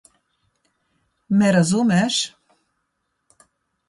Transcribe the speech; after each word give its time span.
Me 1.41 1.49
razumeš? 1.55 2.15